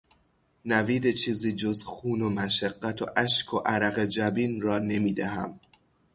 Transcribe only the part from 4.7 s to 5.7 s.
نمیدهم.